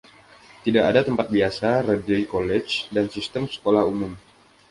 [0.65, 4.11] Tidak ada tempat biasa: Radley College dan sistem sekolah umum.